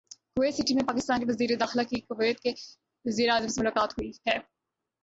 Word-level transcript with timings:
Kuwait 0.35 0.55
city 0.55 0.73
میں 0.73 0.83
پاکستان 0.83 1.19
کے 1.19 1.25
وزیر 1.25 1.55
داخلہ 1.59 1.81
کی 1.83 1.99
کویت 2.03 2.39
کے 2.39 2.53
وزیراعظم 3.05 3.47
سے 3.47 3.61
ملاقات 3.61 3.93
ہوئی 3.93 4.11
ہے 4.27 4.37